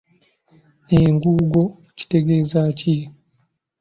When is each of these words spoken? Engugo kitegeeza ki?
Engugo 0.99 1.61
kitegeeza 1.97 2.61
ki? 2.77 2.95